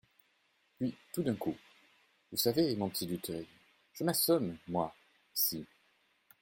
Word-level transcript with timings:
Puis, 0.79 0.95
tout 1.13 1.21
d'un 1.21 1.35
coup: 1.35 1.55
Vous 2.31 2.37
savez, 2.39 2.75
mon 2.75 2.89
petit 2.89 3.05
Dutheil, 3.05 3.45
je 3.93 4.03
m'assomme, 4.03 4.57
moi, 4.67 4.95
ici. 5.35 5.63